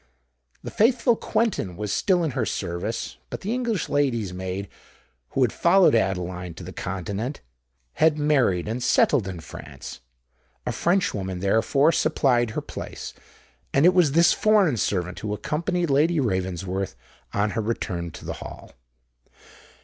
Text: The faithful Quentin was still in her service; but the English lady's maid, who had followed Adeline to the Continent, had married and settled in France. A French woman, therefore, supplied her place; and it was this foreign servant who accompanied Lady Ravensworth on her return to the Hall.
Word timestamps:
The 0.63 0.71
faithful 0.71 1.15
Quentin 1.15 1.77
was 1.77 1.93
still 1.93 2.23
in 2.23 2.31
her 2.31 2.43
service; 2.43 3.17
but 3.29 3.41
the 3.41 3.53
English 3.53 3.87
lady's 3.87 4.33
maid, 4.33 4.67
who 5.29 5.43
had 5.43 5.53
followed 5.53 5.93
Adeline 5.93 6.55
to 6.55 6.63
the 6.63 6.73
Continent, 6.73 7.41
had 7.93 8.17
married 8.17 8.67
and 8.67 8.81
settled 8.81 9.27
in 9.27 9.41
France. 9.41 9.99
A 10.65 10.71
French 10.71 11.13
woman, 11.13 11.39
therefore, 11.39 11.91
supplied 11.91 12.49
her 12.57 12.61
place; 12.61 13.13
and 13.75 13.85
it 13.85 13.93
was 13.93 14.13
this 14.13 14.33
foreign 14.33 14.77
servant 14.77 15.19
who 15.19 15.35
accompanied 15.35 15.91
Lady 15.91 16.19
Ravensworth 16.19 16.95
on 17.31 17.51
her 17.51 17.61
return 17.61 18.09
to 18.09 18.25
the 18.25 18.33
Hall. 18.41 18.71